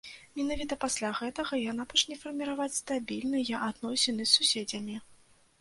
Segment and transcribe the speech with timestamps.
[0.37, 4.99] Менавіта пасля гэтага яна пачне фарміраваць стабільныя адносіны з суседзямі.